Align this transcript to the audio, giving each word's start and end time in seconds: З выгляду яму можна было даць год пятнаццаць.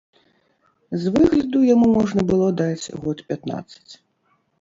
З 1.01 1.11
выгляду 1.17 1.61
яму 1.73 1.87
можна 1.97 2.21
было 2.31 2.47
даць 2.63 2.85
год 3.05 3.17
пятнаццаць. 3.29 3.93